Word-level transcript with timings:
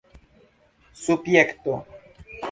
subjekto 1.01 1.75